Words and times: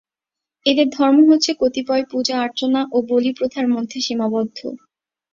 এদের 0.65 0.87
ধর্ম 0.89 1.19
হচ্ছে 1.29 1.51
কতিপয় 1.61 2.03
পূজা-অর্চনা 2.11 2.81
ও 2.91 3.07
বলি 3.09 3.31
প্রথার 3.37 3.67
মধ্যে 3.67 3.97
সীমাবদ্ধ। 4.01 4.59